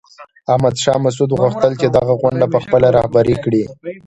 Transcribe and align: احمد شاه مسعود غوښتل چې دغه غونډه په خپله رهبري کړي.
احمد 0.51 0.75
شاه 0.83 0.97
مسعود 1.05 1.31
غوښتل 1.39 1.71
چې 1.81 1.87
دغه 1.97 2.13
غونډه 2.21 2.45
په 2.53 2.59
خپله 2.63 2.87
رهبري 2.97 3.35
کړي. 3.43 3.63